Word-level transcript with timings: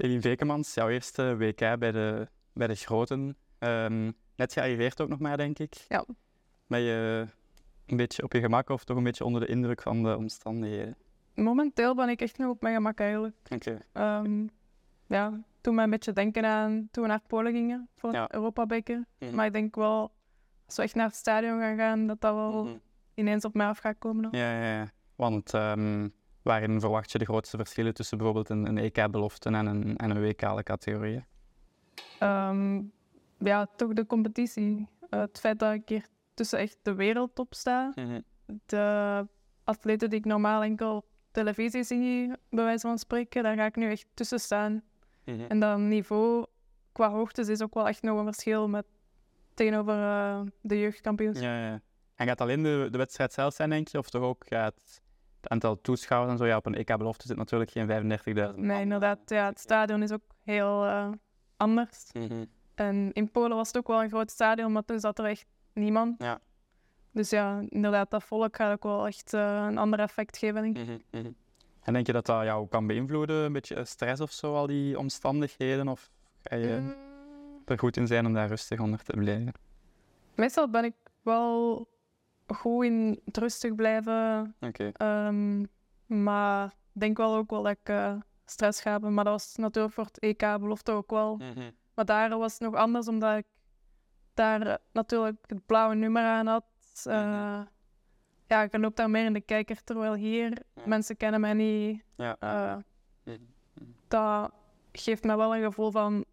Eline 0.00 0.20
Vekemans, 0.20 0.74
jouw 0.74 0.88
eerste 0.88 1.36
WK 1.36 1.58
bij 1.78 1.92
de, 1.92 2.28
bij 2.52 2.66
de 2.66 2.74
groten. 2.74 3.36
Ehm, 3.58 4.10
net 4.36 4.52
gearriveerd 4.52 5.00
ook 5.00 5.08
nog 5.08 5.18
maar, 5.18 5.36
denk 5.36 5.58
ik. 5.58 5.74
Ja. 5.88 6.04
Ben 6.66 6.80
je 6.80 7.26
een 7.86 7.96
beetje 7.96 8.22
op 8.22 8.32
je 8.32 8.40
gemak 8.40 8.68
of 8.70 8.84
toch 8.84 8.96
een 8.96 9.02
beetje 9.02 9.24
onder 9.24 9.40
de 9.40 9.46
indruk 9.46 9.82
van 9.82 10.02
de 10.02 10.16
omstandigheden? 10.16 10.96
Momenteel 11.34 11.94
ben 11.94 12.08
ik 12.08 12.20
echt 12.20 12.38
nog 12.38 12.50
op 12.50 12.60
mijn 12.62 12.74
gemak 12.74 12.98
eigenlijk. 13.00 13.36
Oké. 13.54 13.78
Ehm 13.92 14.46
ja, 15.06 15.40
toen 15.60 15.74
me 15.74 15.82
een 15.82 15.90
beetje 15.90 16.12
denken 16.12 16.44
aan 16.44 16.88
toen 16.90 17.02
we 17.02 17.08
naar 17.08 17.20
Polen 17.26 17.52
gingen 17.52 17.88
voor 17.96 18.12
Ja. 18.12 18.22
het 18.22 18.32
Europa-beker. 18.34 19.04
Mhm. 19.18 19.34
Maar 19.34 19.46
ik 19.46 19.52
denk 19.52 19.74
wel, 19.74 20.12
als 20.66 20.76
we 20.76 20.82
echt 20.82 20.94
naar 20.94 21.06
het 21.06 21.14
stadion 21.16 21.60
gaan 21.60 21.76
gaan, 21.76 22.06
dat 22.06 22.20
dat 22.20 22.34
wel 22.34 22.64
Mhm. 22.64 22.76
ineens 23.14 23.44
op 23.44 23.54
mij 23.54 23.66
af 23.66 23.78
gaat 23.78 23.98
komen. 23.98 24.22
dan. 24.22 24.40
Ja, 24.40 24.62
ja, 24.62 24.72
ja. 24.78 24.90
Want 25.14 25.54
ehm, 25.54 26.08
waarin 26.42 26.80
verwacht 26.80 27.12
je 27.12 27.18
de 27.18 27.24
grootste 27.24 27.56
verschillen 27.56 27.94
tussen 27.94 28.16
bijvoorbeeld 28.16 28.48
een, 28.48 28.66
een 28.66 28.78
EK-belofte 28.78 29.48
en 29.48 29.66
een, 29.66 29.96
en 29.96 30.10
een 30.10 30.20
WK-categorie? 30.22 31.24
Ehm, 32.18 32.82
ja, 33.38 33.66
toch 33.76 33.92
de 33.92 34.06
competitie. 34.06 34.88
Eh, 35.10 35.20
het 35.20 35.40
feit 35.40 35.58
dat 35.58 35.72
ik 35.72 35.88
hier 35.88 36.06
tussen 36.34 36.58
echt 36.58 36.78
de 36.82 36.94
wereldtop 36.94 37.54
sta. 37.54 37.94
De 38.66 39.26
atleten 39.64 40.10
die 40.10 40.18
ik 40.18 40.24
normaal 40.24 40.62
enkel 40.62 40.96
op 40.96 41.06
televisie 41.30 41.82
zie, 41.82 42.32
bij 42.50 42.64
wijze 42.64 42.86
van 42.86 42.98
spreken, 42.98 43.42
daar 43.42 43.56
ga 43.56 43.64
ik 43.64 43.76
nu 43.76 43.90
echt 43.90 44.06
tussen 44.14 44.40
staan. 44.40 44.82
En 45.24 45.60
dat 45.60 45.78
niveau 45.78 46.46
qua 46.92 47.10
hoogtes 47.10 47.48
is 47.48 47.62
ook 47.62 47.74
wel 47.74 47.88
echt 47.88 48.02
nog 48.02 48.18
een 48.18 48.24
verschil 48.24 48.68
met 48.68 48.86
tegenover 49.54 49.94
eh, 49.94 50.40
de 50.60 50.78
jeugdkampioens. 50.78 51.40
Ja, 51.40 51.66
ja. 51.66 51.80
En 52.14 52.26
gaat 52.26 52.40
alleen 52.40 52.62
de, 52.62 52.88
de 52.90 52.98
wedstrijd 52.98 53.32
zelf 53.32 53.54
zijn, 53.54 53.70
denk 53.70 53.88
je? 53.88 53.98
Of 53.98 54.10
toch 54.10 54.22
ook 54.22 54.44
ja, 54.48 54.72
het, 55.40 55.50
aantal 55.50 55.80
toeschouwers 55.80 56.32
en 56.32 56.38
zo? 56.38 56.46
Ja, 56.46 56.56
op 56.56 56.66
een 56.66 56.74
EK-belofte 56.74 57.26
zit 57.26 57.36
natuurlijk 57.36 57.70
geen 57.70 57.88
35.000 57.88 58.34
man. 58.34 58.66
Nee, 58.66 58.80
inderdaad. 58.80 59.18
Ja, 59.24 59.46
het 59.46 59.60
stadion 59.60 60.02
is 60.02 60.12
ook 60.12 60.22
heel 60.44 60.84
eh, 60.84 61.08
anders. 61.56 62.12
Mhm. 62.12 62.44
En 62.74 63.12
in 63.12 63.30
Polen 63.30 63.56
was 63.56 63.66
het 63.66 63.76
ook 63.78 63.86
wel 63.86 64.02
een 64.02 64.08
groot 64.08 64.30
stadion, 64.30 64.72
maar 64.72 64.84
toen 64.84 65.00
zat 65.00 65.18
er 65.18 65.24
echt 65.24 65.46
niemand. 65.72 66.22
Ja. 66.22 66.40
Dus 67.12 67.30
ja, 67.30 67.62
inderdaad, 67.68 68.10
dat 68.10 68.22
volk 68.22 68.56
gaat 68.56 68.72
ook 68.72 68.82
wel 68.82 69.06
echt 69.06 69.34
eh, 69.34 69.66
een 69.68 69.78
ander 69.78 70.00
effect 70.00 70.38
geven, 70.38 70.62
denk 70.62 70.78
ik. 70.78 70.86
Mhm, 70.86 70.98
mhm. 71.10 71.32
En 71.80 71.92
denk 71.92 72.06
je 72.06 72.12
dat 72.12 72.26
dat 72.26 72.44
jou 72.44 72.68
kan 72.68 72.86
beïnvloeden? 72.86 73.36
Een 73.36 73.52
beetje 73.52 73.84
stress 73.84 74.20
of 74.20 74.32
zo, 74.32 74.54
al 74.54 74.66
die 74.66 74.98
omstandigheden? 74.98 75.88
Of 75.88 76.10
ga 76.42 76.56
je 76.56 76.78
Mm, 76.80 76.94
er 77.64 77.78
goed 77.78 77.96
in 77.96 78.06
zijn 78.06 78.26
om 78.26 78.32
daar 78.32 78.48
rustig 78.48 78.80
onder 78.80 79.02
te 79.02 79.12
blijven? 79.16 79.52
Meestal 80.34 80.70
ben 80.70 80.84
ik 80.84 80.94
wel 81.22 81.88
goed 82.56 82.84
in 82.84 83.20
het 83.24 83.36
rustig 83.36 83.74
blijven. 83.74 84.54
Oké. 84.60 84.90
ehm, 84.92 85.64
maar 86.06 86.64
ik 86.66 87.00
denk 87.00 87.16
wel 87.16 87.34
ook 87.36 87.50
wel 87.50 87.62
dat 87.62 87.72
ik 87.72 87.88
eh, 87.88 88.14
stress 88.44 88.80
ga 88.80 88.90
hebben. 88.90 89.14
Maar 89.14 89.24
dat 89.24 89.32
was 89.32 89.56
natuurlijk 89.56 89.94
voor 89.94 90.04
het 90.04 90.18
EK-belofte 90.18 90.92
ook 90.92 91.10
wel. 91.10 91.36
Mhm. 91.36 91.70
Maar 91.94 92.04
daar 92.04 92.38
was 92.38 92.52
het 92.52 92.60
nog 92.62 92.74
anders, 92.74 93.08
omdat 93.08 93.36
ik 93.38 93.46
daar 94.34 94.66
eh, 94.66 94.74
natuurlijk 94.92 95.36
het 95.46 95.66
blauwe 95.66 95.94
nummer 95.94 96.22
aan 96.22 96.46
had. 96.46 96.64
Eh, 97.04 97.60
ja, 98.46 98.62
ik 98.62 98.76
loop 98.76 98.96
daar 98.96 99.10
meer 99.10 99.24
in 99.24 99.32
de 99.32 99.40
kijker, 99.40 99.84
terwijl 99.84 100.14
hier 100.14 100.62
Ja. 100.74 100.82
mensen 100.86 101.16
kennen 101.16 101.40
mij 101.40 101.54
niet. 101.54 102.02
Ja. 102.16 102.36
Eh, 102.38 102.76
Mhm. 103.24 103.38
dat 104.08 104.52
geeft 104.92 105.24
me 105.24 105.36
wel 105.36 105.56
een 105.56 105.62
gevoel 105.62 105.90
van 105.90 106.24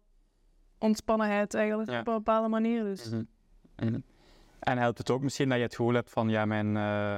ontspannenheid 0.78 1.54
eigenlijk, 1.54 1.90
Ja. 1.90 2.00
op 2.00 2.06
een 2.06 2.14
bepaalde 2.14 2.48
manier. 2.48 2.84
Dus. 2.84 3.10
En 4.60 4.78
helpt 4.78 4.98
het 4.98 5.10
ook 5.10 5.22
misschien 5.22 5.48
dat 5.48 5.58
je 5.58 5.64
het 5.64 5.74
gevoel 5.74 5.94
hebt 5.94 6.10
van 6.10 6.28
ja, 6.28 6.44
mijn, 6.44 6.76
eh, 6.76 7.16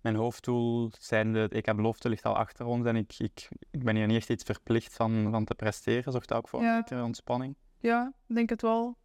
mijn 0.00 0.14
hoofddoel 0.14 0.90
zijn 0.98 1.32
de 1.32 1.48
EK-belofte 1.50 2.08
ligt 2.08 2.24
al 2.24 2.36
achter 2.36 2.66
ons 2.66 2.86
en 2.86 2.96
ik, 2.96 3.14
ik, 3.18 3.48
ik 3.70 3.84
ben 3.84 3.96
hier 3.96 4.06
niet 4.06 4.16
echt 4.16 4.30
iets 4.30 4.44
verplicht 4.44 4.94
van, 4.94 5.28
van 5.30 5.44
te 5.44 5.54
presteren. 5.54 6.12
Zorgt 6.12 6.28
dat 6.28 6.38
ook 6.38 6.48
voor 6.48 6.62
Ja. 6.62 6.76
een 6.76 6.82
zekere 6.82 7.02
ontspanning? 7.04 7.56
Ja, 7.78 8.12
ik 8.26 8.34
denk 8.34 8.50
het 8.50 8.62
wel. 8.62 8.96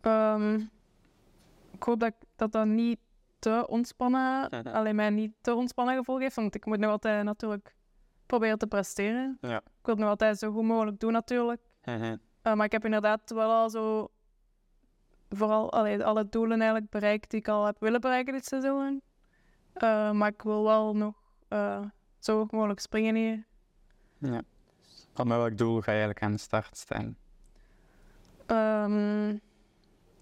Ehm, 0.00 0.54
ik 1.72 1.82
hoop 1.82 2.00
dat 2.00 2.08
ik- 2.08 2.28
dat, 2.36 2.52
dat 2.52 2.66
niet 2.66 2.98
te 3.38 3.66
ontspannen, 3.68 4.48
alleen 4.72 4.94
mij 4.96 5.10
niet 5.10 5.32
te 5.40 5.54
ontspannen 5.54 5.96
gevoel 5.96 6.18
geeft, 6.18 6.36
want 6.36 6.54
ik 6.54 6.66
moet 6.66 6.78
nog 6.78 6.90
altijd 6.90 7.24
natuurlijk 7.24 7.74
proberen 8.26 8.58
te 8.58 8.66
presteren. 8.66 9.38
Ja. 9.40 9.56
Ik 9.56 9.62
wil 9.88 9.94
het 9.94 9.98
nog 9.98 10.08
altijd 10.08 10.38
zo 10.38 10.52
goed 10.52 10.62
mogelijk 10.64 11.00
doen 11.00 11.12
natuurlijk. 11.12 11.60
Uh, 11.84 12.12
maar 12.56 12.64
ik 12.64 12.72
heb 12.72 12.84
inderdaad 12.84 13.30
wel 13.30 13.50
al 13.50 13.70
zo 13.70 14.10
vooral 15.34 15.72
allee, 15.72 16.04
alle 16.04 16.28
doelen 16.28 16.60
eigenlijk 16.60 16.90
bereikt 16.90 17.30
die 17.30 17.40
ik 17.40 17.48
al 17.48 17.64
heb 17.64 17.76
willen 17.80 18.00
bereiken 18.00 18.32
dit 18.32 18.46
seizoen. 18.46 19.02
Uh, 19.74 20.10
maar 20.10 20.28
ik 20.28 20.42
wil 20.42 20.64
wel 20.64 20.96
nog 20.96 21.14
uh, 21.48 21.80
zo 22.18 22.36
hoog 22.36 22.50
mogelijk 22.50 22.80
springen 22.80 23.14
hier. 23.14 23.44
Ja. 24.18 24.42
Van 25.14 25.28
met 25.28 25.38
welk 25.38 25.58
doel 25.58 25.80
ga 25.80 25.92
je 25.92 25.98
eigenlijk 25.98 26.22
aan 26.22 26.32
de 26.32 26.38
start 26.38 26.76
staan? 26.76 27.16
Um, 28.46 29.40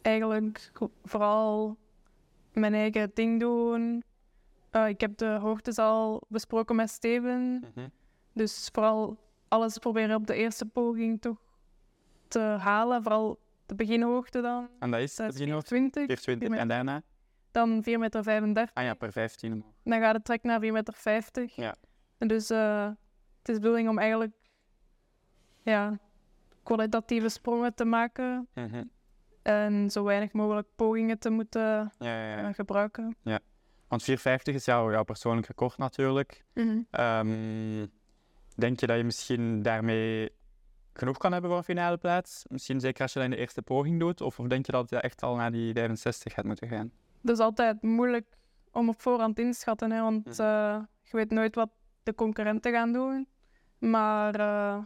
eigenlijk 0.02 0.70
vooral 1.04 1.76
mijn 2.52 2.74
eigen 2.74 3.10
ding 3.14 3.40
doen. 3.40 4.04
Uh, 4.72 4.88
ik 4.88 5.00
heb 5.00 5.16
de 5.16 5.38
hoogtes 5.40 5.78
al 5.78 6.22
besproken 6.28 6.76
met 6.76 6.90
Steven. 6.90 7.64
Mhm. 7.74 7.88
Dus 8.32 8.68
vooral 8.72 9.16
alles 9.48 9.78
proberen 9.78 10.16
op 10.16 10.26
de 10.26 10.34
eerste 10.34 10.66
poging 10.66 11.20
toch 11.20 11.38
te 12.28 12.38
halen. 12.38 13.02
Vooral 13.02 13.38
de 13.70 13.84
beginhoogte 13.84 14.40
dan. 14.40 14.68
En 14.78 14.90
dat 14.90 15.00
is 15.00 15.16
beginhoofd? 15.16 15.68
420. 15.68 16.06
420 16.06 16.58
en 16.58 16.68
daarna? 16.68 17.02
Dan 17.50 17.84
4,35 17.88 17.92
meter. 17.94 18.70
Ah 18.72 18.84
ja, 18.84 18.94
per 18.94 19.12
15 19.12 19.52
omhoog. 19.52 19.72
Dan 19.84 20.00
gaat 20.00 20.14
het 20.14 20.24
trek 20.24 20.42
naar 20.42 20.60
4,50 20.62 20.68
meter. 20.72 21.50
Ja. 21.54 21.74
En 22.18 22.28
dus 22.28 22.50
uh, 22.50 22.84
het 23.38 23.48
is 23.48 23.54
de 23.54 23.60
bedoeling 23.60 23.88
om 23.88 23.98
eigenlijk 23.98 24.34
ja, 25.62 25.98
kwalitatieve 26.62 27.28
sprongen 27.28 27.74
te 27.74 27.84
maken. 27.84 28.48
Mhm. 28.54 28.84
En 29.42 29.90
zo 29.90 30.04
weinig 30.04 30.32
mogelijk 30.32 30.68
pogingen 30.76 31.18
te 31.18 31.30
moeten 31.30 31.60
Ja, 31.60 31.90
ja, 31.98 32.36
ja. 32.36 32.48
uh, 32.48 32.54
gebruiken. 32.54 33.16
Want 33.88 34.02
450 34.02 34.54
is 34.54 34.64
jouw, 34.64 34.90
jouw 34.90 35.02
persoonlijk 35.04 35.46
record 35.46 35.78
natuurlijk. 35.78 36.44
Ehm, 36.90 37.86
denk 38.56 38.80
je 38.80 38.86
dat 38.86 38.96
je 38.96 39.04
misschien 39.04 39.62
daarmee 39.62 40.32
genoeg 40.92 41.16
kan 41.16 41.32
hebben 41.32 41.50
voor 41.50 41.58
een 41.58 41.64
finale 41.64 41.96
plaats? 41.96 42.44
Misschien 42.48 42.80
zeker 42.80 43.02
als 43.02 43.12
je 43.12 43.18
dat 43.18 43.28
in 43.28 43.34
de 43.34 43.40
eerste 43.40 43.62
poging 43.62 43.98
doet? 44.00 44.20
Of, 44.20 44.38
of 44.38 44.46
denk 44.46 44.66
je 44.66 44.72
dat 44.72 44.90
je 44.90 44.96
echt 45.00 45.22
al 45.22 45.36
naar 45.36 45.52
die 45.52 45.72
65 45.72 46.32
gaat 46.32 46.44
moeten 46.44 46.68
gaan? 46.68 46.90
Het 47.20 47.30
is 47.30 47.38
altijd 47.38 47.82
moeilijk 47.82 48.26
om 48.72 48.88
op 48.88 49.00
voorhand 49.00 49.38
in 49.38 49.52
te 49.52 49.58
schatten, 49.58 49.90
hè, 49.90 50.00
want 50.00 50.24
Mhm. 50.26 50.40
uh, 50.40 50.80
je 51.02 51.16
weet 51.16 51.30
nooit 51.30 51.54
wat 51.54 51.70
de 52.02 52.14
concurrenten 52.14 52.72
gaan 52.72 52.92
doen. 52.92 53.28
Maar 53.78 54.40
uh, 54.40 54.78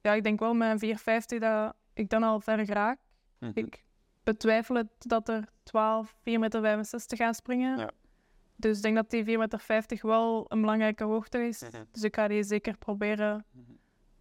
ja, 0.00 0.12
ik 0.12 0.22
denk 0.22 0.40
wel 0.40 0.54
met 0.54 0.70
een 0.70 0.78
450 0.78 1.38
dat 1.38 1.74
ik 1.92 2.08
dan 2.08 2.22
al 2.22 2.40
ver 2.40 2.66
raak. 2.66 2.98
Mhm. 3.38 3.50
Ik 3.54 3.84
betwijfel 4.22 4.74
het 4.74 4.88
dat 4.98 5.28
er 5.28 5.48
12, 5.62 6.14
4,65 6.22 6.38
meter 6.38 7.16
gaan 7.16 7.34
springen. 7.34 7.78
Ja. 7.78 7.90
Dus 8.56 8.76
ik 8.76 8.82
denk 8.82 8.96
dat 8.96 9.10
die 9.10 9.24
4,50 9.24 9.36
meter 9.36 9.98
wel 10.08 10.44
een 10.48 10.60
belangrijke 10.60 11.04
hoogte 11.04 11.38
is. 11.38 11.62
Mhm. 11.62 11.82
Dus 11.92 12.02
ik 12.02 12.14
ga 12.14 12.28
die 12.28 12.42
zeker 12.42 12.76
proberen 12.78 13.44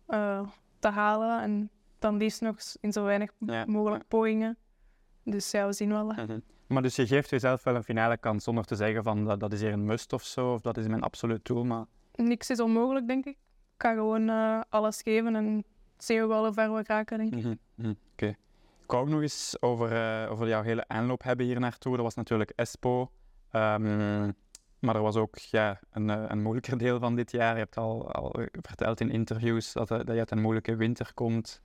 uh, 0.07 0.47
te 0.79 0.87
halen. 0.87 1.41
En 1.41 1.69
dan 1.99 2.17
liefst 2.17 2.41
nog 2.41 2.57
in 2.81 2.91
zo 2.93 3.03
weinig 3.03 3.31
Ja. 3.39 3.65
mogelijk 3.67 4.07
pogingen. 4.07 4.57
Dus 5.23 5.51
ja, 5.51 5.65
we 5.65 5.73
zien 5.73 5.89
wel. 5.89 6.05
Mhm. 6.05 6.39
Maar 6.67 6.81
dus 6.81 6.95
je 6.95 7.07
geeft 7.07 7.29
jezelf 7.29 7.63
wel 7.63 7.75
een 7.75 7.83
finale 7.83 8.17
kans 8.17 8.43
zonder 8.43 8.63
te 8.63 8.75
zeggen 8.75 9.03
van 9.03 9.25
dat, 9.25 9.39
dat 9.39 9.53
is 9.53 9.61
hier 9.61 9.71
een 9.73 9.85
must 9.85 10.13
of 10.13 10.23
zo, 10.23 10.53
of 10.53 10.61
dat 10.61 10.77
is 10.77 10.87
mijn 10.87 11.01
absoluut 11.01 11.45
doel. 11.45 11.63
Maar 11.63 11.85
Niks 12.15 12.49
is 12.49 12.59
onmogelijk, 12.59 13.07
denk 13.07 13.25
ik. 13.25 13.37
Ik 13.75 13.85
ga 13.85 13.93
gewoon 13.93 14.29
eh, 14.29 14.61
alles 14.69 15.01
geven 15.01 15.35
en 15.35 15.63
zien 15.97 16.19
we 16.21 16.27
wel 16.27 16.43
hoe 16.43 16.53
ver 16.53 16.73
we 16.73 16.83
raken, 16.83 17.17
denk 17.17 17.35
ik. 17.35 17.43
Mhm, 17.43 17.55
mhm, 17.75 17.93
Oké. 18.11 18.25
Ik 18.83 18.95
wou 18.95 19.03
ook 19.03 19.09
nog 19.09 19.21
eens 19.21 19.57
over, 19.61 19.91
eh, 20.23 20.31
over 20.31 20.47
jouw 20.47 20.61
hele 20.61 20.87
aanloop 20.87 21.23
hebben 21.23 21.45
hier 21.45 21.59
naartoe. 21.59 21.95
Dat 21.95 22.05
was 22.05 22.15
natuurlijk 22.15 22.51
Espo. 22.55 23.11
Ehm, 23.51 24.31
maar 24.79 24.95
er 24.95 25.01
was 25.01 25.15
ook 25.15 25.37
ja, 25.37 25.79
een, 25.91 26.09
eh, 26.09 26.23
een 26.27 26.41
moeilijker 26.41 26.77
deel 26.77 26.99
van 26.99 27.15
dit 27.15 27.31
jaar. 27.31 27.53
Je 27.53 27.59
hebt 27.59 27.77
al, 27.77 28.11
al 28.11 28.35
verteld 28.51 28.99
in 28.99 29.11
interviews 29.11 29.73
dat, 29.73 29.91
eh, 29.91 29.97
dat 29.97 30.07
je 30.07 30.19
uit 30.19 30.31
een 30.31 30.41
moeilijke 30.41 30.75
winter 30.75 31.11
komt. 31.13 31.61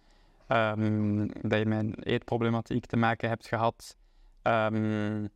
Ehm, 0.47 1.27
dat 1.43 1.59
je 1.59 1.67
met 1.67 1.79
een 1.79 2.03
eetproblematiek 2.03 2.87
te 2.87 2.97
maken 2.97 3.29
hebt 3.29 3.47
gehad. 3.47 3.97
Ehm, 4.43 5.27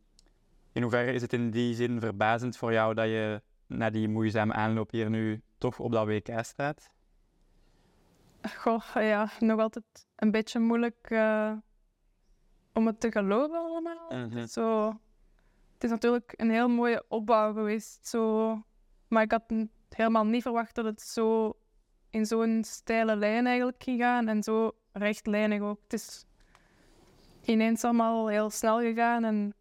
in 0.71 0.81
hoeverre 0.81 1.11
is 1.11 1.21
het 1.21 1.33
in 1.33 1.51
die 1.51 1.75
zin 1.75 1.99
verbazend 1.99 2.57
voor 2.57 2.71
jou 2.71 2.93
dat 2.93 3.05
je 3.05 3.41
na 3.67 3.89
die 3.89 4.07
moeizame 4.07 4.53
aanloop 4.53 4.91
hier 4.91 5.09
nu 5.09 5.41
toch 5.57 5.79
op 5.79 5.91
dat 5.91 6.05
WK 6.05 6.29
staat? 6.41 6.91
Goh, 8.57 8.81
ja, 8.93 9.29
nog 9.39 9.59
altijd 9.59 10.07
een 10.15 10.31
beetje 10.31 10.59
moeilijk 10.59 11.07
eh, 11.09 11.51
om 12.73 12.85
het 12.85 12.99
te 12.99 13.11
geloven 13.11 13.57
allemaal. 13.57 14.07
Mhm. 14.09 14.45
Zo, 14.45 14.93
het 15.79 15.83
is 15.83 15.89
natuurlijk 15.89 16.33
een 16.37 16.49
heel 16.49 16.69
mooie 16.69 17.03
opbouw 17.07 17.53
geweest. 17.53 18.07
Zo, 18.07 18.53
maar 19.07 19.23
ik 19.23 19.31
had 19.31 19.43
helemaal 19.89 20.25
niet 20.25 20.41
verwacht 20.41 20.75
dat 20.75 20.85
het 20.85 21.01
zo 21.01 21.57
in 22.09 22.25
zo'n 22.25 22.63
steile 22.63 23.15
lijn 23.15 23.45
eigenlijk 23.45 23.83
ging 23.83 23.99
gaan. 23.99 24.27
En 24.27 24.43
zo 24.43 24.71
rechtlijnig 24.91 25.61
ook. 25.61 25.79
Het 25.83 25.93
is 25.93 26.25
ineens 27.45 27.83
allemaal 27.83 28.27
heel 28.27 28.49
snel 28.49 28.79
gegaan. 28.79 29.23
En 29.23 29.53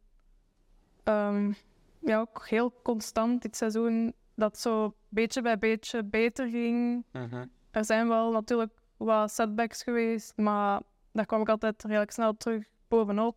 ehm, 1.04 1.52
ja, 1.98 2.18
ook 2.20 2.46
heel 2.48 2.72
constant 2.82 3.42
dit 3.42 3.56
seizoen. 3.56 4.14
Dat 4.34 4.58
zo 4.58 4.94
beetje 5.08 5.42
bij 5.42 5.58
beetje 5.58 6.04
beter 6.04 6.48
ging. 6.48 7.04
Mhm. 7.12 7.46
Er 7.70 7.84
zijn 7.84 8.08
wel 8.08 8.32
natuurlijk 8.32 8.72
wat 8.96 9.30
setbacks 9.32 9.82
geweest, 9.82 10.32
maar 10.36 10.82
daar 11.12 11.26
kwam 11.26 11.40
ik 11.40 11.48
altijd 11.48 11.82
redelijk 11.82 12.10
snel 12.10 12.36
terug 12.36 12.64
bovenop. 12.88 13.36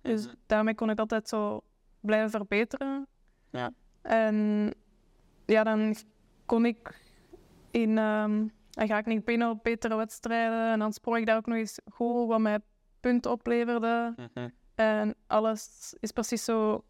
Dus 0.00 0.26
Mhm. 0.26 0.34
daarmee 0.46 0.74
kon 0.74 0.90
ik 0.90 0.98
altijd 0.98 1.28
zo 1.28 1.62
blijven 2.02 2.30
verbeteren. 2.30 3.06
Ja. 3.50 3.72
En 4.02 4.70
ja, 5.46 5.62
dan 5.64 5.94
kon 6.46 6.66
ik 6.66 7.00
in, 7.70 7.94
dan 7.94 8.50
ga 8.70 8.98
ik 8.98 9.06
niet 9.06 9.24
binnen 9.24 9.50
op 9.50 9.62
betere 9.62 9.96
wedstrijden 9.96 10.72
en 10.72 10.78
dan 10.78 10.92
sprong 10.92 11.18
ik 11.18 11.26
daar 11.26 11.36
ook 11.36 11.46
nog 11.46 11.56
eens 11.56 11.78
goed, 11.92 12.28
wat 12.28 12.40
mij 12.40 12.58
punten 13.00 13.30
opleverde. 13.30 14.14
Mhm. 14.16 14.48
En 14.74 15.14
alles 15.26 15.94
is 16.00 16.12
precies 16.12 16.44
zo 16.44 16.84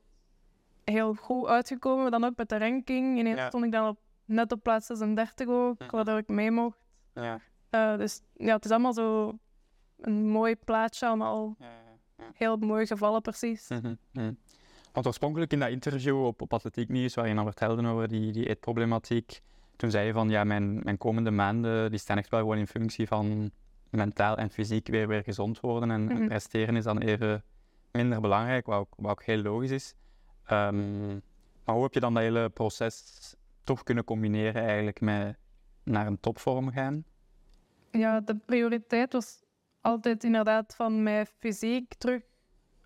heel 0.85 1.15
goed 1.15 1.47
uitgekomen. 1.47 2.11
Dan 2.11 2.25
ook 2.25 2.37
met 2.37 2.49
de 2.49 2.59
ranking. 2.59 3.19
Ineens 3.19 3.39
Ja. 3.39 3.49
stond 3.49 3.65
ik 3.65 3.73
dan 3.73 3.89
op, 3.89 3.99
net 4.25 4.53
op 4.53 4.63
plaats 4.63 4.87
36 4.87 5.47
ook, 5.49 5.79
Mhm. 5.79 5.91
waardoor 5.91 6.19
ik 6.19 6.29
mee 6.29 6.51
mocht. 6.51 6.79
Ja. 7.15 7.41
Eh, 7.71 7.97
dus 7.97 8.21
ja, 8.35 8.55
het 8.55 8.65
is 8.65 8.71
allemaal 8.71 8.93
zo 8.93 9.39
een 10.01 10.29
mooi 10.29 10.57
plaatje, 10.57 11.07
allemaal 11.07 11.55
Ja, 11.59 11.71
heel 12.35 12.57
mooi 12.57 12.87
gevallen 12.87 13.23
precies. 13.23 13.69
Mhm. 13.69 13.95
Want 14.93 15.07
oorspronkelijk 15.07 15.53
in 15.53 15.59
dat 15.61 15.69
interview 15.69 16.25
op, 16.25 16.43
op 16.43 16.53
Atletiek 16.53 16.89
Nieuws, 16.89 17.15
waar 17.15 17.29
je 17.29 17.35
dan 17.35 17.45
vertelde 17.45 17.87
over 17.87 18.09
die, 18.09 18.33
die 18.33 18.49
eetproblematiek, 18.49 19.41
toen 19.77 19.91
zei 19.91 20.07
je 20.07 20.13
van 20.13 20.29
ja, 20.31 20.45
mijn, 20.45 20.81
mijn 20.83 20.99
komende 20.99 21.31
maanden 21.31 21.91
die 21.91 21.99
staan 21.99 22.19
echt 22.19 22.29
wel 22.31 22.41
gewoon 22.41 22.59
in 22.59 22.67
functie 22.67 23.07
van 23.07 23.51
mentaal 23.91 24.37
en 24.37 24.51
fysiek 24.51 24.89
weer, 24.89 25.09
weer 25.09 25.23
gezond 25.23 25.61
worden 25.61 25.91
en, 25.91 26.11
en 26.11 26.17
Mhm. 26.17 26.27
presteren 26.27 26.77
is 26.77 26.85
dan 26.85 26.99
even 26.99 27.43
minder 27.93 28.21
belangrijk, 28.21 28.67
wat 28.67 28.79
ook, 28.79 28.95
wat 28.97 29.11
ook 29.11 29.23
heel 29.23 29.43
logisch 29.43 29.71
is. 29.71 29.95
Ehm, 30.45 31.09
maar 31.65 31.75
hoe 31.75 31.83
heb 31.83 31.95
je 31.95 32.01
dan 32.01 32.15
dat 32.15 32.23
hele 32.23 32.49
proces 32.49 33.35
toch 33.65 33.83
kunnen 33.83 34.05
combineren 34.05 34.63
eigenlijk 34.63 35.01
met 35.01 35.37
naar 35.85 36.07
een 36.07 36.21
topvorm 36.21 36.71
gaan? 36.71 37.05
Ja, 37.91 38.21
de 38.21 38.37
prioriteit 38.47 39.13
was 39.13 39.43
altijd 39.81 40.25
inderdaad 40.25 40.75
van 40.75 41.03
mijn 41.03 41.27
fysiek 41.39 41.95
terug, 41.95 42.23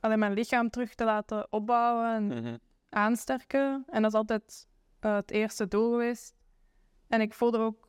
alleen 0.00 0.18
mijn 0.18 0.32
lichaam 0.32 0.70
terug 0.70 0.94
te 0.94 1.04
laten 1.04 1.46
opbouwen 1.52 2.14
en 2.14 2.26
Mhm. 2.42 2.56
aansterken. 2.88 3.84
En 3.86 4.02
dat 4.02 4.10
is 4.12 4.18
altijd 4.18 4.68
eh, 5.00 5.14
het 5.14 5.30
eerste 5.30 5.68
doel 5.68 5.90
geweest. 5.90 6.34
En 7.08 7.20
ik 7.20 7.34
voelde 7.34 7.58
ook 7.58 7.88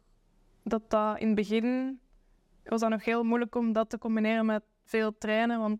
dat 0.63 0.89
dat 0.89 1.19
in 1.19 1.25
het 1.27 1.35
begin 1.35 1.99
was 2.63 2.79
dat 2.81 2.89
nog 2.89 3.05
heel 3.05 3.23
moeilijk 3.23 3.55
om 3.55 3.73
dat 3.73 3.89
te 3.89 3.97
combineren 3.97 4.45
met 4.45 4.63
veel 4.83 5.17
trainen, 5.17 5.59
want 5.59 5.79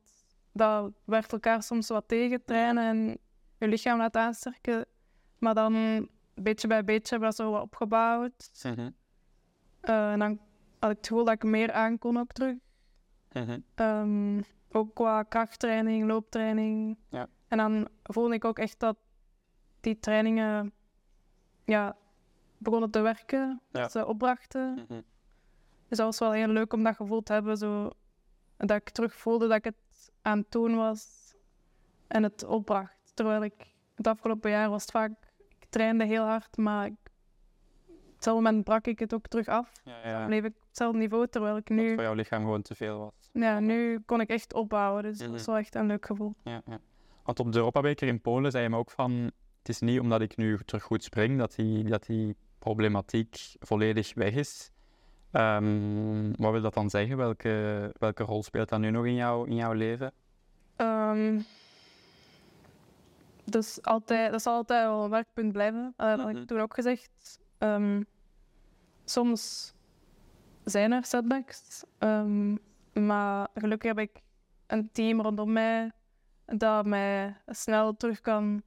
dat 0.52 0.92
werkt 1.06 1.32
elkaar 1.32 1.64
soms 1.64 1.88
wat 1.88 2.08
tegen, 2.08 2.46
trainen 2.46 2.84
en 2.84 3.18
je 3.58 3.68
lichaam 3.68 3.98
laten 3.98 4.22
aansterken. 4.22 4.86
Maar 5.38 5.54
dan, 5.54 6.08
beetje 6.34 6.68
bij 6.68 6.84
beetje, 6.84 7.10
hebben 7.10 7.30
we 7.30 7.36
dat 7.36 7.46
zo 7.46 7.52
wat 7.52 7.62
opgebouwd. 7.62 8.50
Mhm. 8.64 8.90
Eh, 9.82 10.12
en 10.12 10.20
dan 10.20 10.40
had 10.80 10.92
ik 10.92 10.98
het 10.98 11.08
gevoel 11.08 11.26
dat 11.26 11.34
ik 11.34 11.44
meer 11.44 11.72
aan 11.72 11.98
kon 11.98 12.18
ook 12.18 12.32
terug. 12.32 12.56
Mhm. 13.34 13.60
Ehm, 13.76 14.42
ook 14.72 14.96
qua 14.96 15.24
krachttraining, 15.24 16.08
looptraining. 16.08 16.98
Ja. 17.10 17.28
En 17.48 17.58
dan 17.58 17.88
voelde 18.04 18.34
ik 18.34 18.46
ook 18.46 18.60
echt 18.60 18.80
dat 18.80 18.98
die 19.80 20.00
trainingen 20.00 20.72
ja, 21.66 21.96
begonnen 22.58 22.92
te 22.92 23.00
werken, 23.00 23.62
Ja. 23.72 23.82
dat 23.82 23.92
ze 23.92 24.06
opbrachten. 24.06 24.74
Mhm. 24.74 25.02
Dus 25.88 25.98
dat 25.98 26.06
was 26.06 26.20
wel 26.20 26.32
heel 26.32 26.48
leuk 26.48 26.74
om 26.74 26.84
dat 26.84 26.96
gevoel 26.96 27.24
te 27.24 27.34
hebben, 27.34 27.58
zo, 27.58 27.90
dat 28.58 28.72
ik 28.72 28.90
terug 28.90 29.16
voelde 29.16 29.48
dat 29.48 29.58
ik 29.58 29.64
het 29.64 30.12
aan 30.22 30.38
het 30.38 30.52
doen 30.52 30.76
was 30.76 31.34
en 32.08 32.24
het 32.24 32.44
opbracht. 32.44 33.12
Terwijl 33.14 33.44
ik 33.44 33.74
het 33.96 34.08
afgelopen 34.08 34.50
jaar 34.50 34.70
was 34.70 34.82
het 34.82 34.92
vaak, 34.92 35.12
ik 35.60 35.66
trainde 35.70 36.06
heel 36.06 36.24
hard, 36.24 36.58
maar 36.58 36.86
ik, 36.86 36.96
op 37.88 38.14
hetzelfde 38.14 38.44
moment 38.44 38.64
brak 38.64 38.88
ik 38.88 39.00
het 39.00 39.14
ook 39.14 39.28
terug 39.28 39.48
af. 39.48 39.72
Ja, 39.84 40.08
ja. 40.08 40.26
Bleef 40.26 40.44
ik 40.44 40.54
hetzelfde 40.78 40.98
niveau, 41.00 41.28
terwijl 41.28 41.58
ik 41.58 41.68
Dat 41.68 41.78
nu, 41.78 41.94
voor 41.94 42.04
jouw 42.04 42.14
lichaam 42.14 42.42
gewoon 42.42 42.62
te 42.62 42.76
veel 42.76 42.98
was. 43.00 43.30
ja, 43.32 43.60
nu 43.60 44.00
kon 44.06 44.22
ik 44.22 44.30
echt 44.30 44.54
opbouwen. 44.54 45.04
Dus 45.04 45.18
dat 45.18 45.28
Mhm. 45.28 45.38
was 45.38 45.46
wel 45.46 45.58
echt 45.58 45.76
een 45.76 45.88
leuk 45.88 46.06
gevoel. 46.06 46.34
Ja, 46.44 46.62
ja. 46.66 46.80
Want 47.24 47.40
op 47.40 47.52
de 47.52 47.58
Europabeker 47.58 48.08
in 48.08 48.22
Polen 48.22 48.52
zei 48.52 48.64
je 48.64 48.70
me 48.70 48.78
ook 48.78 48.92
van, 48.92 49.12
het 49.60 49.70
is 49.70 49.80
niet 49.80 50.00
omdat 50.00 50.22
ik 50.22 50.38
nu 50.38 50.58
terug 50.66 50.84
goed 50.84 51.04
spring, 51.04 51.38
dat 51.38 51.56
die, 51.56 51.84
dat 51.84 52.06
die 52.06 52.36
problematiek 52.60 53.38
volledig 53.60 54.14
weg 54.14 54.34
is. 54.34 54.72
Ehm, 55.32 56.32
wat 56.36 56.52
wil 56.52 56.62
dat 56.62 56.74
dan 56.74 56.90
zeggen? 56.90 57.18
Welke, 57.18 57.94
welke 58.00 58.24
rol 58.24 58.44
speelt 58.44 58.70
dat 58.70 58.80
nu 58.80 58.90
nog 58.90 59.06
in, 59.06 59.16
jou, 59.16 59.50
in 59.50 59.56
jouw 59.56 59.74
leven? 59.74 60.12
Ehm, 60.76 61.40
dus 63.46 63.82
altijd, 63.84 64.32
dat 64.32 64.42
zal 64.42 64.54
altijd 64.54 64.84
wel 64.86 65.04
een 65.04 65.10
werkpunt 65.10 65.52
blijven. 65.52 65.94
Dat 65.98 66.20
had 66.20 66.28
Mhm. 66.32 66.38
ik 66.38 66.48
toen 66.48 66.60
ook 66.60 66.74
gezegd. 66.74 67.40
Ehm, 67.58 68.02
soms 69.06 69.74
zijn 70.70 70.92
er 70.92 71.06
setbacks, 71.06 71.84
ehm, 71.98 72.56
maar 72.94 73.48
gelukkig 73.56 73.88
heb 73.96 74.00
ik 74.00 74.22
een 74.68 74.92
team 74.92 75.22
rondom 75.22 75.52
mij 75.52 75.92
dat 76.46 76.86
mij 76.86 77.38
snel 77.48 77.96
terug 77.98 78.22
kan 78.22 78.62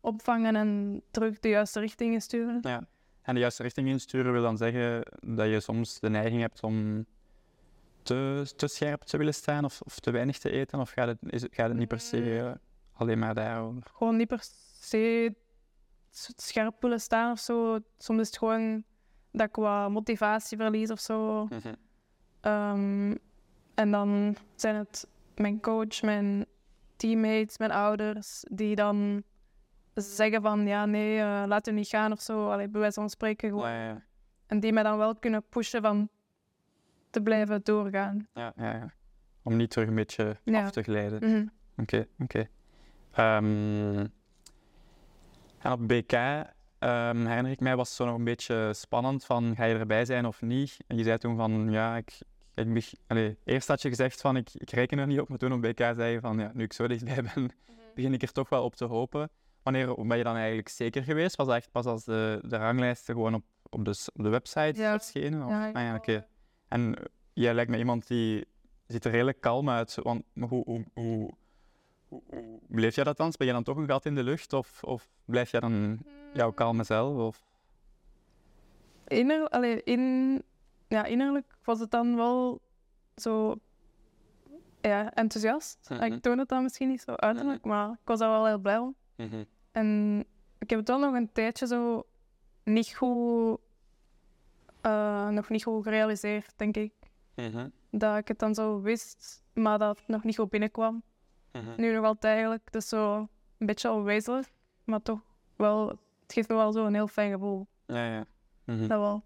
opvangen 0.00 0.56
en 0.56 1.02
terug 1.10 1.38
de 1.38 1.48
juiste 1.48 1.80
richting 1.80 2.12
in 2.12 2.20
sturen. 2.22 2.58
Ja. 2.62 2.86
En 3.22 3.34
de 3.34 3.40
juiste 3.40 3.62
richting 3.62 3.88
insturen 3.88 4.32
wil 4.32 4.42
dan 4.42 4.56
zeggen 4.56 5.02
dat 5.20 5.46
je 5.48 5.60
soms 5.60 6.00
de 6.00 6.10
neiging 6.10 6.40
hebt 6.40 6.62
om 6.62 7.06
te, 8.02 8.52
te 8.56 8.66
scherp 8.68 9.02
te 9.02 9.16
willen 9.16 9.34
staan 9.34 9.64
of, 9.64 9.80
of 9.80 9.98
te 10.00 10.10
weinig 10.10 10.38
te 10.38 10.50
eten? 10.50 10.80
Of 10.80 10.90
gaat 10.90 11.08
het, 11.08 11.18
is, 11.20 11.42
het- 11.42 11.54
gaat 11.54 11.68
het 11.68 11.78
niet 11.78 11.88
per 11.88 12.00
se 12.00 12.38
eh, 12.38 12.52
alleen 12.92 13.18
maar 13.18 13.34
daarover? 13.34 13.82
Gewoon 13.94 14.16
niet 14.16 14.28
per 14.28 14.40
se 14.80 15.34
scherp 16.36 16.82
willen 16.82 17.00
staan 17.00 17.32
of 17.32 17.38
zo. 17.38 17.78
Soms 17.98 18.20
is 18.20 18.26
het 18.26 18.38
gewoon 18.38 18.84
dat 19.32 19.48
ik 19.48 19.54
wat 19.56 19.90
motivatie 19.90 20.56
verlies 20.58 20.90
of 20.90 21.00
zo. 21.00 21.44
Mhm. 21.44 21.74
Ehm, 22.40 23.14
en 23.74 23.90
dan 23.90 24.36
zijn 24.54 24.74
het 24.76 25.08
mijn 25.36 25.60
coach, 25.60 26.02
mijn 26.02 26.46
teammates, 26.96 27.58
mijn 27.58 27.70
ouders, 27.70 28.44
die 28.50 28.74
dan 28.76 29.22
zeggen 29.94 30.42
van 30.42 30.66
ja, 30.66 30.86
nee, 30.86 31.18
eh, 31.18 31.42
laat 31.46 31.66
je 31.66 31.72
niet 31.72 31.88
gaan 31.88 32.12
of 32.12 32.20
zo. 32.20 32.50
Allee, 32.50 32.68
bij 32.68 32.80
wijze 32.80 33.00
van 33.00 33.10
spreken 33.10 33.48
gewoon. 33.48 33.68
Ja, 33.70 33.84
ja, 33.88 34.02
En 34.46 34.60
die 34.60 34.72
mij 34.72 34.82
dan 34.82 34.98
wel 34.98 35.14
kunnen 35.16 35.42
pushen 35.48 35.82
van 35.82 36.08
te 37.10 37.20
blijven 37.22 37.60
doorgaan. 37.62 38.28
ja, 38.34 38.52
ja, 38.56 38.72
ja. 38.72 38.92
Om 39.42 39.56
niet 39.56 39.70
terug 39.70 39.88
een 39.88 39.94
beetje 39.94 40.36
Ja. 40.44 40.64
af 40.64 40.70
te 40.70 40.82
glijden. 40.82 41.30
Mhm. 41.30 41.46
Oké, 41.76 42.06
oké. 42.18 42.48
Ehm, 43.12 44.06
en 45.58 45.72
op 45.72 45.88
BK 45.88 46.12
ehm, 46.78 47.26
herinner 47.26 47.52
ik 47.52 47.60
mij, 47.60 47.76
was 47.76 47.88
het 47.88 47.96
zo 47.96 48.04
nog 48.04 48.14
een 48.14 48.24
beetje 48.24 48.70
spannend 48.74 49.24
van 49.24 49.56
ga 49.56 49.64
je 49.64 49.74
erbij 49.74 50.04
zijn 50.04 50.26
of 50.26 50.42
niet? 50.42 50.76
En 50.86 50.96
je 50.96 51.04
zei 51.04 51.18
toen 51.18 51.36
van 51.36 51.70
ja, 51.70 51.96
ik, 51.96 52.18
ik 52.54 52.94
eerst 53.44 53.68
had 53.68 53.82
je 53.82 53.88
gezegd 53.88 54.20
van 54.20 54.36
ik, 54.36 54.50
ik 54.54 54.70
reken 54.70 54.98
er 54.98 55.06
niet 55.06 55.20
op, 55.20 55.28
maar 55.28 55.38
toen 55.38 55.52
op 55.52 55.60
BK 55.62 55.78
zei 55.78 56.12
je 56.12 56.20
van 56.20 56.38
ja, 56.38 56.50
nu 56.54 56.62
ik 56.64 56.72
zo 56.72 56.86
dichtbij 56.86 57.22
ben, 57.34 57.50
begin 57.94 58.12
ik 58.12 58.22
er 58.22 58.32
toch 58.32 58.48
wel 58.48 58.64
op 58.64 58.74
te 58.74 58.84
hopen. 58.84 59.30
Wanneer 59.62 60.06
ben 60.06 60.16
je 60.16 60.24
dan 60.24 60.36
eigenlijk 60.36 60.68
zeker 60.68 61.02
geweest? 61.02 61.36
Was 61.36 61.46
dat 61.46 61.56
echt 61.56 61.70
pas 61.70 61.84
als 61.86 62.04
de, 62.04 62.38
de 62.46 62.56
ranglijsten 62.56 63.14
gewoon 63.14 63.34
op, 63.34 63.44
op, 63.70 63.84
de, 63.84 64.04
op 64.14 64.22
de 64.22 64.28
website 64.28 64.80
Ja. 64.80 64.90
verschenen? 64.98 65.42
Of? 65.44 65.50
Ja, 65.50 65.66
ah, 65.72 65.82
ja, 65.82 65.94
oké. 65.94 66.26
En 66.68 66.94
jij 67.32 67.54
lijkt 67.54 67.70
me 67.70 67.78
iemand 67.78 68.06
die 68.06 68.46
ziet 68.86 69.04
er 69.04 69.10
redelijk 69.10 69.40
kalm 69.40 69.70
uit. 69.70 69.94
Want 70.02 70.22
hoe, 70.34 70.64
hoe, 70.64 70.84
hoe, 70.94 71.30
hoe, 72.08 72.22
beleef 72.66 72.94
jij 72.94 73.04
dat 73.04 73.16
dan? 73.16 73.32
Ben 73.36 73.46
je 73.46 73.52
dan 73.52 73.62
toch 73.62 73.76
een 73.76 73.88
gat 73.88 74.06
in 74.06 74.14
de 74.14 74.22
lucht? 74.22 74.52
Of, 74.52 74.84
of 74.84 75.08
blijf 75.24 75.50
jij 75.50 75.60
dan 75.60 75.98
jouw 76.32 76.52
kalme 76.52 76.84
zelf? 76.84 77.16
Of? 77.16 77.42
Inner, 79.06 79.48
allee, 79.48 79.82
in, 79.82 80.42
ja, 80.88 81.04
innerlijk 81.04 81.56
was 81.64 81.80
het 81.80 81.90
dan 81.90 82.16
wel 82.16 82.60
zo 83.16 83.58
ja, 84.80 85.14
enthousiast. 85.14 85.88
Mhm. 85.90 86.02
Ik 86.02 86.22
toon 86.22 86.38
het 86.38 86.48
dan 86.48 86.62
misschien 86.62 86.88
niet 86.88 87.00
zo 87.00 87.12
uiterlijk, 87.12 87.64
maar 87.64 87.90
ik 87.90 87.98
was 88.04 88.18
daar 88.18 88.30
wel 88.30 88.46
heel 88.46 88.58
blij 88.58 88.78
om. 88.78 88.94
Mhm. 89.16 89.44
En 89.72 90.18
ik 90.58 90.70
heb 90.70 90.78
het 90.78 90.88
wel 90.88 90.98
nog 90.98 91.14
een 91.14 91.32
tijdje 91.32 91.66
zo 91.66 92.06
niet 92.64 92.94
goed, 92.94 93.58
eh, 94.80 95.28
nog 95.28 95.48
niet 95.48 95.64
goed 95.64 95.82
gerealiseerd, 95.82 96.52
denk 96.56 96.76
ik. 96.76 96.92
Mhm. 97.34 97.68
Dat 97.90 98.16
ik 98.16 98.28
het 98.28 98.38
dan 98.38 98.54
zo 98.54 98.80
wist, 98.80 99.44
maar 99.52 99.78
dat 99.78 99.98
het 99.98 100.08
nog 100.08 100.24
niet 100.24 100.36
goed 100.36 100.50
binnenkwam. 100.50 101.02
Mhm. 101.52 101.64
Nu 101.76 101.94
nog 101.94 102.04
altijd 102.04 102.32
eigenlijk, 102.34 102.72
dus 102.72 102.88
zo 102.88 103.28
een 103.58 103.66
beetje 103.66 103.90
onwezenlijk, 103.90 104.52
maar 104.84 105.02
toch 105.02 105.20
wel, 105.56 105.88
het 105.88 106.32
geeft 106.32 106.48
me 106.48 106.54
wel 106.54 106.72
zo 106.72 106.84
een 106.86 106.94
heel 106.94 107.06
fijn 107.08 107.32
gevoel. 107.32 107.66
Ja, 107.86 108.04
ja. 108.12 108.24
Mhm. 108.64 108.86
Dat 108.86 108.98
wel. 109.00 109.22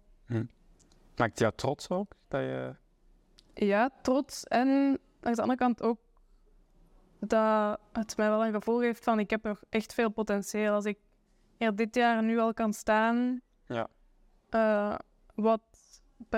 Maakt 1.15 1.31
het 1.31 1.39
jou 1.39 1.53
trots 1.55 1.89
ook? 1.89 2.11
Dat 2.27 2.41
je... 2.41 2.75
Ja, 3.53 3.89
trots. 4.01 4.43
En 4.43 4.67
aan 5.21 5.33
de 5.33 5.41
andere 5.41 5.59
kant 5.59 5.81
ook 5.81 5.97
dat 7.19 7.79
het 7.93 8.17
mij 8.17 8.29
wel 8.29 8.45
een 8.45 8.53
gevoel 8.53 8.79
geeft 8.79 9.03
van 9.03 9.19
ik 9.19 9.29
heb 9.29 9.43
nog 9.43 9.61
echt 9.69 9.93
veel 9.93 10.09
potentieel. 10.09 10.73
Als 10.73 10.85
ik 10.85 10.97
er 11.57 11.75
dit 11.75 11.95
jaar 11.95 12.23
nu 12.23 12.39
al 12.39 12.53
kan 12.53 12.73
staan, 12.73 13.41
Ja. 13.67 13.87
eh, 14.49 14.95
wat 15.35 15.61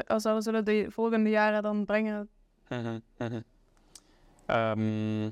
zouden 0.05 0.41
zullen 0.43 0.65
de 0.65 0.85
volgende 0.89 1.29
jaren 1.29 1.63
dan 1.63 1.85
brengen? 1.85 2.29
Mhm, 2.69 2.99
mhm. 3.17 3.41
Ehm, 4.45 5.29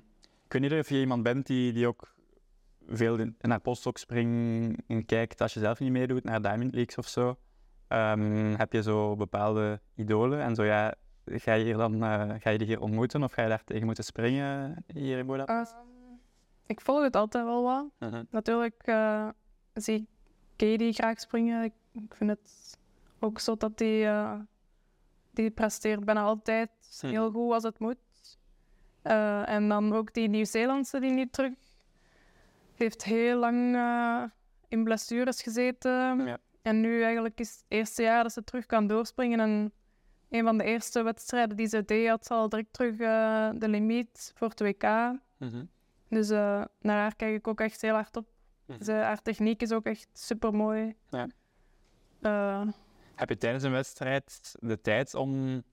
ik 0.54 0.62
weet 0.62 0.72
niet 0.72 0.80
of 0.80 0.90
je 0.90 1.00
iemand 1.00 1.24
bent 1.24 1.48
die, 1.48 1.74
die 1.74 1.88
ook 1.88 2.14
veel 2.88 3.18
naar 3.40 3.60
postdoc 3.60 3.98
springen 3.98 5.06
kijkt 5.06 5.42
als 5.42 5.54
je 5.54 5.60
zelf 5.60 5.80
niet 5.80 5.92
meedoet, 5.92 6.24
naar 6.24 6.42
Diamond 6.42 6.74
Leagues 6.74 6.98
of 6.98 7.08
zo. 7.08 7.38
Ehm, 7.88 8.54
heb 8.58 8.74
je 8.74 8.82
zo 8.82 9.16
bepaalde 9.16 9.82
idolen? 9.96 10.42
En 10.42 10.56
zo 10.56 10.64
ja, 10.64 10.94
ga 11.26 11.54
je, 11.54 11.64
hier 11.64 11.78
dan, 11.78 11.94
uh, 11.94 12.34
ga 12.40 12.50
je 12.50 12.58
die 12.58 12.68
hier 12.68 12.82
ontmoeten 12.82 13.24
of 13.24 13.32
ga 13.32 13.42
je 13.42 13.50
daar 13.50 13.64
tegen 13.64 13.86
moeten 13.86 14.04
springen 14.04 14.84
hier 14.94 15.18
in 15.18 15.26
Budapest? 15.26 15.74
Um, 15.74 16.20
ik 16.66 16.82
volg 16.82 17.04
het 17.04 17.16
altijd 17.16 17.46
wel 17.46 17.64
wat. 17.64 17.86
Uh 18.00 18.10
-huh. 18.10 18.22
Natuurlijk 18.30 18.88
uh, 18.88 19.30
zie 19.74 19.96
ik 19.96 20.06
Katie 20.56 20.94
graag 20.94 21.20
springen. 21.20 21.64
Ik, 21.64 21.74
ik, 21.92 22.16
vind 22.16 22.30
het 22.30 22.78
ook 23.20 23.40
zo 23.40 23.56
dat 23.56 23.78
die, 23.78 24.04
uh, 24.04 24.40
die 25.32 25.52
presteert 25.52 26.06
bijna 26.06 26.22
altijd 26.22 26.70
-huh. 27.00 27.12
heel 27.12 27.32
goed 27.32 27.54
als 27.54 27.64
het 27.64 27.80
moet. 27.80 27.98
En 29.04 29.68
dan 29.68 29.94
ook 29.94 30.14
die 30.14 30.28
Nieuw-Zeelandse 30.28 31.00
die 31.00 31.12
nu 31.12 31.28
terug 31.30 31.54
heeft 32.76 33.04
heel 33.04 33.38
lang 33.38 33.76
in 34.68 34.84
blessures 34.84 35.42
gezeten. 35.42 36.26
Ja. 36.26 36.38
En 36.62 36.82
nu 36.82 37.04
eigenlijk 37.04 37.40
is 37.40 37.52
het 37.52 37.66
eerste 37.68 38.02
jaar 38.02 38.24
dat 38.24 38.32
ze 38.32 38.44
terug 38.44 38.66
kan 38.66 38.88
doorspringen. 38.88 39.40
En 39.40 39.74
een 40.30 40.44
van 40.44 40.58
de 40.58 40.64
eerste 40.64 41.02
wedstrijden 41.02 41.58
die 41.58 41.68
ze 41.68 41.86
deed, 41.86 42.08
had 42.08 42.26
ze 42.26 42.34
al 42.34 42.50
direct 42.50 42.74
terug 42.74 42.94
uh, 42.94 43.50
de 43.60 43.68
limiet 43.68 44.32
voor 44.36 44.50
het 44.50 44.60
WK. 44.60 44.84
Mm 44.84 45.50
-hmm. 45.50 45.70
Dus 46.10 46.30
uh, 46.32 46.64
naar 46.80 46.98
haar 46.98 47.16
kijk 47.16 47.36
ik 47.36 47.48
ook 47.48 47.60
echt 47.60 47.82
heel 47.82 47.94
hard 47.94 48.18
op. 48.18 48.28
Mm 48.66 48.76
-hmm. 48.76 48.84
ze, 48.84 48.92
haar 48.92 49.22
techniek 49.22 49.62
is 49.62 49.72
ook 49.72 49.86
echt 49.86 50.08
super 50.14 50.54
mooi. 50.54 50.96
Ja. 51.10 51.28
Uh, 52.22 52.72
Heb 53.16 53.30
je 53.30 53.38
tijdens 53.38 53.64
een 53.64 53.72
wedstrijd 53.72 54.56
de 54.60 54.82
tijd 54.82 55.16
om 55.16 55.64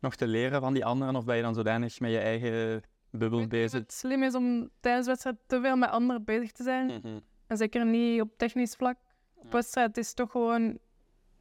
nog 0.00 0.14
te 0.14 0.26
leren 0.26 0.60
van 0.60 0.72
die 0.72 0.84
anderen? 0.84 1.16
Of 1.16 1.24
ben 1.24 1.36
je 1.36 1.42
dan 1.42 1.54
zodanig 1.54 2.00
met 2.00 2.10
je 2.10 2.18
eigen 2.18 2.82
bubbel 3.10 3.46
bezig? 3.46 3.80
Het 3.80 3.92
slim 3.92 4.22
is 4.22 4.34
om 4.34 4.70
tijdens 4.80 5.04
de 5.04 5.10
wedstrijd 5.10 5.36
te 5.46 5.60
veel 5.60 5.76
met 5.76 5.90
anderen 5.90 6.24
bezig 6.24 6.52
te 6.52 6.62
zijn. 6.62 6.86
Mm 6.86 6.98
-hmm. 7.02 7.20
En 7.46 7.56
zeker 7.56 7.86
niet 7.86 8.20
op 8.20 8.30
technisch 8.36 8.74
vlak. 8.74 8.96
Op 9.34 9.52
wedstrijd 9.52 9.96
is 9.96 10.14
toch 10.14 10.30
gewoon 10.30 10.78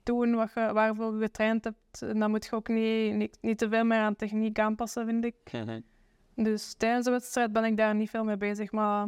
doen 0.03 0.35
wat 0.35 0.51
je, 0.55 0.73
waarvoor 0.73 1.13
je 1.13 1.21
getraind 1.21 1.63
hebt. 1.63 2.01
En 2.01 2.19
dan 2.19 2.29
moet 2.29 2.45
je 2.45 2.51
ook 2.51 2.67
niet, 2.67 3.13
niet, 3.13 3.37
niet 3.41 3.57
te 3.57 3.69
veel 3.69 3.83
meer 3.83 3.99
aan 3.99 4.15
techniek 4.15 4.59
aanpassen, 4.59 5.05
vind 5.05 5.25
ik. 5.25 5.35
Mm-hmm. 5.51 5.83
Dus 6.35 6.73
tijdens 6.73 7.05
de 7.05 7.11
wedstrijd 7.11 7.51
ben 7.51 7.63
ik 7.63 7.77
daar 7.77 7.95
niet 7.95 8.09
veel 8.09 8.23
mee 8.23 8.37
bezig. 8.37 8.71
Maar 8.71 9.07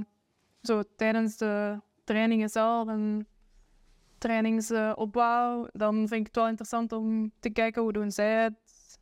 zo 0.61 0.83
tijdens 0.95 1.37
de 1.37 1.79
trainingen 2.03 2.49
zelf 2.49 2.87
en 2.87 3.27
trainingsopbouw, 4.17 5.67
dan 5.71 5.95
vind 5.95 6.19
ik 6.19 6.25
het 6.25 6.35
wel 6.35 6.47
interessant 6.47 6.91
om 6.91 7.31
te 7.39 7.49
kijken 7.49 7.81
hoe 7.81 7.93
doen 7.93 8.11
zij 8.11 8.43
het. 8.43 8.53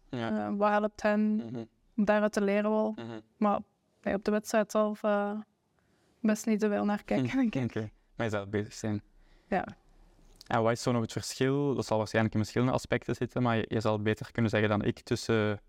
Ja. 0.09 0.49
Uh, 0.49 0.57
wat 0.57 0.69
helpt 0.69 1.01
hen, 1.01 1.19
mm-hmm. 1.19 1.67
om 1.95 2.05
daaruit 2.05 2.33
te 2.33 2.41
leren 2.41 2.69
wel. 2.69 2.93
Mm-hmm. 2.95 3.21
Maar 3.37 3.59
nee, 4.01 4.13
op 4.13 4.23
de 4.23 4.31
wedstrijd 4.31 4.71
zelf 4.71 5.03
uh, 5.03 5.39
best 6.21 6.45
niet 6.45 6.59
te 6.59 6.69
veel 6.69 6.85
naar 6.85 7.03
kijken, 7.13 7.37
denk 7.37 7.55
ik. 7.55 7.63
Okay. 7.63 7.91
Maar 8.15 8.25
je 8.25 8.31
zou 8.31 8.47
bezig 8.47 8.73
zijn. 8.73 9.01
Ja. 9.47 9.67
En 10.47 10.61
wat 10.61 10.71
is 10.71 10.81
zo 10.81 10.91
nog 10.91 11.01
het 11.01 11.11
verschil? 11.11 11.75
Dat 11.75 11.85
zal 11.85 11.97
waarschijnlijk 11.97 12.35
in 12.35 12.41
verschillende 12.41 12.73
aspecten 12.73 13.15
zitten, 13.15 13.41
maar 13.41 13.55
je, 13.55 13.65
je 13.67 13.79
zal 13.79 14.01
beter 14.01 14.31
kunnen 14.31 14.51
zeggen 14.51 14.69
dan 14.69 14.83
ik 14.83 14.99
tussen 14.99 15.61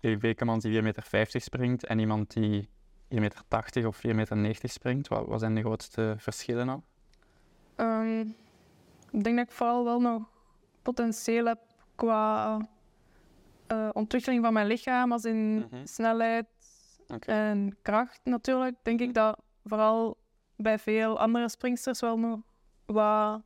een 0.00 0.18
Wekemans 0.18 0.62
die 0.62 0.78
4,50 0.80 0.82
meter 0.82 1.40
springt 1.40 1.86
en 1.86 1.98
iemand 1.98 2.32
die 2.32 2.68
4,80 3.14 3.18
meter 3.18 3.86
of 3.86 3.96
4,90 3.96 4.02
meter 4.10 4.68
springt. 4.68 5.08
Wat, 5.08 5.26
wat, 5.26 5.40
zijn 5.40 5.54
de 5.54 5.60
grootste 5.60 6.14
verschillen 6.18 6.66
nou? 6.66 6.80
Um, 7.76 8.20
ik 9.10 9.24
denk 9.24 9.36
dat 9.36 9.46
ik 9.46 9.52
vooral 9.52 9.84
wel 9.84 10.00
nog 10.00 10.22
potentieel 10.82 11.46
heb 11.46 11.58
qua 11.94 12.56
uh, 13.72 13.88
ontwikkeling 13.92 14.42
van 14.44 14.52
mijn 14.52 14.66
lichaam, 14.66 15.12
als 15.12 15.24
in 15.24 15.36
mm 15.36 15.66
-hmm. 15.70 15.86
snelheid 15.86 16.46
okay. 17.08 17.50
en 17.50 17.76
kracht 17.82 18.20
natuurlijk. 18.24 18.76
Denk 18.82 19.00
ik 19.00 19.14
dat 19.14 19.38
vooral 19.64 20.16
bij 20.56 20.78
veel 20.78 21.18
andere 21.18 21.48
springsters 21.48 22.00
wel 22.00 22.18
nog 22.18 22.40
wat 22.84 23.42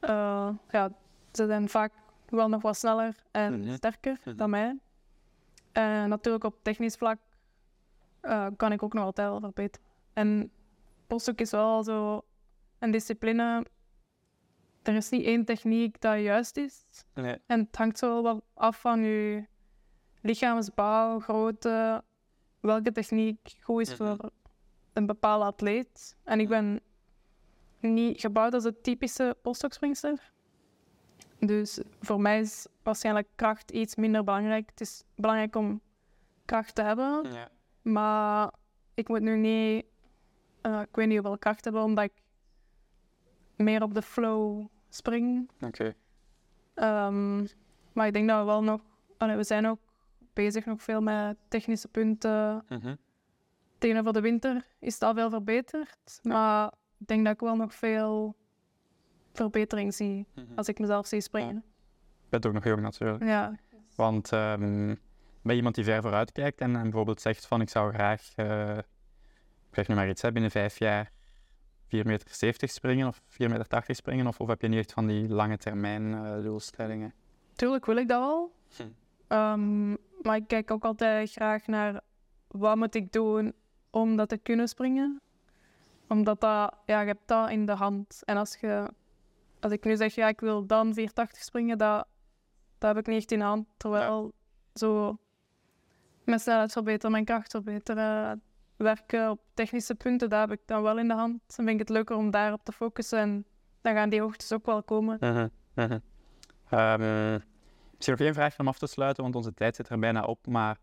uh, 0.00 0.50
ja, 0.70 0.90
ze 1.32 1.46
zijn 1.46 1.68
vaak 1.68 1.92
wel 2.28 2.48
nog 2.48 2.62
wat 2.62 2.76
sneller 2.76 3.16
en 3.30 3.74
sterker 3.74 4.20
dan 4.36 4.50
mij. 4.50 4.78
En 5.72 6.08
natuurlijk 6.08 6.44
op 6.44 6.56
technisch 6.62 6.94
vlak 6.94 7.18
uh, 8.22 8.46
kan 8.56 8.72
ik 8.72 8.82
ook 8.82 8.92
nog 8.92 9.04
altijd 9.04 9.40
verbeteren. 9.40 9.86
En 10.12 10.50
postdoc 11.06 11.40
is 11.40 11.50
wel 11.50 11.82
zo 11.84 12.24
een 12.78 12.90
discipline. 12.90 13.64
Er 14.88 14.94
is 14.94 15.08
niet 15.08 15.24
één 15.24 15.44
techniek 15.44 16.00
dat 16.00 16.20
juist 16.20 16.56
is. 16.56 16.84
Nee. 17.14 17.36
En 17.46 17.60
het 17.60 17.76
hangt 17.76 17.98
zo 17.98 18.22
wel 18.22 18.42
af 18.54 18.80
van 18.80 19.00
je 19.00 19.46
lichaamsbouw, 20.20 21.20
grootte, 21.20 22.04
welke 22.60 22.92
techniek 22.92 23.56
goed 23.60 23.80
is 23.80 23.98
mm-hmm. 23.98 24.16
voor 24.16 24.30
een 24.92 25.06
bepaalde 25.06 25.44
atleet. 25.44 26.16
En 26.24 26.40
ik 26.40 26.48
ben 26.48 26.80
niet 27.80 28.20
gebouwd 28.20 28.54
als 28.54 28.64
een 28.64 28.80
typische 28.82 29.36
postdoc-springster. 29.42 30.32
Dus 31.38 31.80
voor 32.00 32.20
mij 32.20 32.40
is 32.40 32.66
waarschijnlijk 32.82 33.28
kracht 33.34 33.70
iets 33.70 33.96
minder 33.96 34.24
belangrijk. 34.24 34.70
Het 34.70 34.80
is 34.80 35.04
belangrijk 35.14 35.56
om 35.56 35.80
kracht 36.44 36.74
te 36.74 36.82
hebben, 36.82 37.32
ja. 37.32 37.48
maar 37.82 38.52
ik 38.94 39.08
moet 39.08 39.20
nu 39.20 39.36
niet, 39.36 39.84
uh, 40.62 40.80
ik 40.80 40.96
weet 40.96 41.06
niet 41.06 41.18
hoeveel 41.18 41.38
kracht 41.38 41.64
hebben, 41.64 41.82
omdat 41.82 42.04
ik 42.04 42.22
meer 43.56 43.82
op 43.82 43.94
de 43.94 44.02
flow 44.02 44.66
spring. 44.88 45.50
Oké. 45.60 45.94
Okay. 46.74 47.06
Um, 47.06 47.48
maar 47.92 48.06
ik 48.06 48.12
denk 48.12 48.28
dat 48.28 48.38
we 48.38 48.44
wel 48.44 48.62
nog, 48.62 48.80
allee, 49.16 49.36
we 49.36 49.44
zijn 49.44 49.66
ook 49.66 49.78
bezig 50.32 50.64
nog 50.64 50.82
veel 50.82 51.00
met 51.00 51.36
technische 51.48 51.88
punten. 51.88 52.64
Tegenover 53.78 54.12
de 54.12 54.20
winter 54.20 54.66
is 54.78 54.94
het 54.94 55.02
al 55.02 55.14
veel 55.14 55.30
verbeterd, 55.30 56.18
ja. 56.22 56.32
maar 56.32 56.72
ik 56.98 57.06
denk 57.06 57.24
dat 57.24 57.34
ik 57.34 57.40
wel 57.40 57.56
nog 57.56 57.74
veel 57.74 58.36
verbetering 59.32 59.94
zie 59.94 60.26
mm-hmm. 60.34 60.56
als 60.56 60.68
ik 60.68 60.78
mezelf 60.78 61.06
zie 61.06 61.20
springen. 61.20 61.54
Ja. 61.54 61.62
Je 62.22 62.28
bent 62.28 62.46
ook 62.46 62.52
nog 62.52 62.64
jong 62.64 62.80
natuurlijk. 62.80 63.24
Ja. 63.24 63.54
Want 63.94 64.32
um, 64.32 64.86
ben 65.42 65.52
je 65.52 65.54
iemand 65.54 65.74
die 65.74 65.84
ver 65.84 66.02
vooruit 66.02 66.32
kijkt 66.32 66.60
en, 66.60 66.76
en 66.76 66.82
bijvoorbeeld 66.82 67.20
zegt 67.20 67.46
van 67.46 67.60
ik 67.60 67.68
zou 67.68 67.92
graag, 67.92 68.32
uh, 68.36 68.78
ik 69.68 69.74
zeg 69.74 69.88
nu 69.88 69.94
maar 69.94 70.08
iets, 70.08 70.22
hè, 70.22 70.32
binnen 70.32 70.50
vijf 70.50 70.78
jaar 70.78 71.12
4,70 71.96 72.02
meter 72.04 72.68
springen 72.68 73.06
of 73.06 73.20
4,80 73.20 73.36
meter 73.38 73.94
springen? 73.94 74.26
Of, 74.26 74.40
of 74.40 74.48
heb 74.48 74.60
je 74.60 74.68
niet 74.68 74.78
echt 74.78 74.92
van 74.92 75.06
die 75.06 75.28
lange 75.28 75.58
termijn 75.58 76.02
uh, 76.02 76.42
doelstellingen? 76.42 77.14
Tuurlijk 77.54 77.86
wil 77.86 77.96
ik 77.96 78.08
dat 78.08 78.20
wel. 78.20 78.52
Hm. 78.76 78.82
Um, 79.36 79.96
maar 80.22 80.36
ik 80.36 80.46
kijk 80.46 80.70
ook 80.70 80.84
altijd 80.84 81.30
graag 81.30 81.66
naar 81.66 82.00
wat 82.46 82.76
moet 82.76 82.94
ik 82.94 83.12
doen 83.12 83.52
om 83.90 84.16
dat 84.16 84.28
te 84.28 84.36
kunnen 84.36 84.68
springen 84.68 85.20
omdat 86.08 86.40
dat, 86.40 86.74
ja, 86.86 87.00
je 87.00 87.06
hebt 87.06 87.26
dat 87.28 87.50
in 87.50 87.66
de 87.66 87.72
hand. 87.72 88.22
En 88.24 88.36
als, 88.36 88.56
je, 88.56 88.90
als 89.60 89.72
ik 89.72 89.84
nu 89.84 89.96
zeg, 89.96 90.14
ja, 90.14 90.28
ik 90.28 90.40
wil 90.40 90.66
dan 90.66 90.94
480 90.94 91.42
springen, 91.42 91.78
dat, 91.78 92.06
dat 92.78 92.94
heb 92.94 92.98
ik 92.98 93.06
niet 93.06 93.16
echt 93.16 93.32
in 93.32 93.38
de 93.38 93.44
hand. 93.44 93.66
Terwijl 93.76 94.24
ja. 94.24 94.30
zo 94.78 95.18
mijn 96.24 96.40
snelheid 96.40 96.72
verbeteren, 96.72 97.10
mijn 97.10 97.24
kracht 97.24 97.50
verbeteren, 97.50 98.42
werken 98.78 99.30
op 99.30 99.40
technische 99.54 99.94
punten, 99.94 100.28
dat 100.28 100.40
heb 100.40 100.58
ik 100.58 100.66
dan 100.66 100.82
wel 100.82 100.98
in 100.98 101.08
de 101.08 101.14
hand. 101.14 101.40
Dan 101.46 101.66
vind 101.66 101.68
ik 101.70 101.78
het 101.78 101.88
leuker 101.88 102.16
om 102.16 102.30
daarop 102.30 102.64
te 102.64 102.72
focussen 102.72 103.18
en 103.18 103.44
dan 103.80 103.94
gaan 103.94 104.08
die 104.08 104.20
hoogtes 104.20 104.52
ook 104.52 104.66
wel 104.66 104.82
komen. 104.82 105.16
Uh 105.20 105.30
-huh. 105.30 105.48
Uh 105.74 105.84
-huh. 106.70 106.92
Um, 107.00 107.42
misschien 107.96 108.16
nog 108.16 108.20
één 108.20 108.34
vraag 108.34 108.58
om 108.58 108.68
af 108.68 108.78
te 108.78 108.86
sluiten, 108.86 109.22
want 109.22 109.34
onze 109.34 109.54
tijd 109.54 109.76
zit 109.76 109.88
er 109.88 109.98
bijna 109.98 110.24
op. 110.24 110.46
Maar 110.46 110.78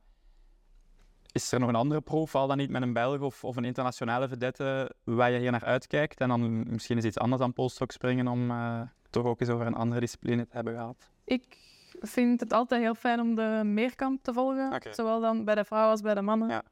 is 1.31 1.51
er 1.51 1.59
nog 1.59 1.69
een 1.69 1.75
andere 1.75 2.01
proef, 2.01 2.35
al 2.35 2.47
dan 2.47 2.57
niet 2.57 2.69
met 2.69 2.81
een 2.81 2.93
Belg 2.93 3.21
of, 3.21 3.43
of 3.43 3.55
een 3.55 3.65
internationale 3.65 4.27
vedette, 4.27 4.95
waar 5.03 5.31
je 5.31 5.39
hier 5.39 5.51
naar 5.51 5.63
uitkijkt? 5.63 6.19
En 6.19 6.27
dan 6.27 6.69
misschien 6.71 6.97
is 6.97 7.03
iets 7.03 7.19
anders 7.19 7.41
dan 7.41 7.53
polstok 7.53 7.91
springen 7.91 8.27
om 8.27 8.51
uh, 8.51 8.81
toch 9.09 9.25
ook 9.25 9.39
eens 9.39 9.49
over 9.49 9.65
een 9.65 9.75
andere 9.75 9.99
discipline 9.99 10.47
te 10.47 10.55
hebben 10.55 10.73
gehad? 10.73 11.09
Ik 11.23 11.57
vind 11.99 12.39
het 12.39 12.53
altijd 12.53 12.81
heel 12.81 12.95
fijn 12.95 13.19
om 13.19 13.35
de 13.35 13.61
meerkamp 13.63 14.23
te 14.23 14.33
volgen. 14.33 14.73
Okay. 14.73 14.93
Zowel 14.93 15.21
dan 15.21 15.45
bij 15.45 15.55
de 15.55 15.65
vrouwen 15.65 15.91
als 15.91 16.01
bij 16.01 16.13
de 16.13 16.21
mannen. 16.21 16.49
Ja. 16.49 16.63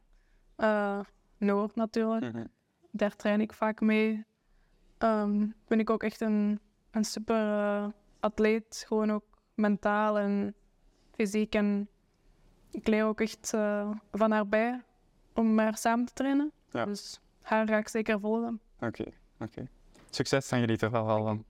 Uh, 0.58 1.00
Noord 1.38 1.76
natuurlijk. 1.76 2.26
Mm 2.26 2.32
-hmm. 2.32 2.48
Daar 2.92 3.16
train 3.16 3.42
ik 3.42 3.54
vaak 3.54 3.82
mee. 3.82 4.26
Um, 5.00 5.54
ben 5.68 5.80
ik 5.80 5.90
ook 5.90 6.04
echt 6.04 6.22
een, 6.22 6.60
een 6.92 7.04
super 7.04 7.46
uh, 7.46 7.88
atleet. 8.20 8.84
Gewoon 8.88 9.12
ook 9.12 9.24
mentaal 9.54 10.20
en 10.20 10.56
fysiek 11.12 11.56
en 11.56 11.88
ik 12.72 12.88
leer 12.88 13.06
ook 13.06 13.22
echt 13.22 13.52
uh, 13.56 13.90
van 14.12 14.32
haar 14.32 14.48
bij 14.48 14.84
om 15.34 15.60
haar 15.60 15.78
samen 15.78 16.06
te 16.06 16.14
trainen. 16.14 16.52
Ja. 16.70 16.86
Dus 16.86 17.20
haar 17.42 17.68
ga 17.68 17.78
ik 17.78 17.88
zeker 17.88 18.20
volgen. 18.20 18.60
Oké, 18.76 18.86
okay, 18.86 19.14
oké. 19.34 19.44
Okay. 19.44 19.68
Succes 20.10 20.52
en 20.52 20.60
jullie 20.60 20.78
er 20.78 20.92
wel 20.92 21.06
van. 21.06 21.46